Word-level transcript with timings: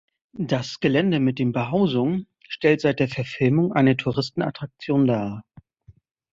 Das 0.33 0.79
Gelände 0.79 1.19
mit 1.19 1.37
den 1.37 1.51
Behausungen 1.51 2.25
stellt 2.49 2.81
seit 2.81 2.99
der 2.99 3.07
Verfilmung 3.07 3.71
eine 3.73 3.97
Touristenattraktion 3.97 5.05
dar. 5.05 5.43